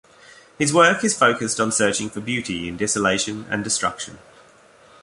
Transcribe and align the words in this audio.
His 0.57 0.73
work 0.73 1.03
is 1.03 1.15
focused 1.15 1.59
on 1.59 1.71
searching 1.71 2.09
for 2.09 2.21
beauty 2.21 2.67
in 2.67 2.75
desolation 2.75 3.45
and 3.51 3.63
destruction. 3.63 4.17